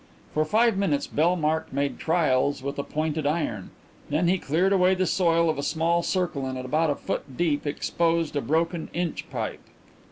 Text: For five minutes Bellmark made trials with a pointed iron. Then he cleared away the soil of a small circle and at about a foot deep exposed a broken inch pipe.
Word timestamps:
For 0.33 0.45
five 0.45 0.77
minutes 0.77 1.05
Bellmark 1.05 1.71
made 1.71 1.99
trials 1.99 2.63
with 2.63 2.79
a 2.79 2.83
pointed 2.83 3.27
iron. 3.27 3.69
Then 4.09 4.27
he 4.27 4.39
cleared 4.39 4.73
away 4.73 4.95
the 4.95 5.05
soil 5.05 5.47
of 5.47 5.59
a 5.59 5.61
small 5.61 6.01
circle 6.01 6.47
and 6.47 6.57
at 6.57 6.65
about 6.65 6.89
a 6.89 6.95
foot 6.95 7.37
deep 7.37 7.67
exposed 7.67 8.35
a 8.35 8.41
broken 8.41 8.89
inch 8.93 9.29
pipe. 9.29 9.61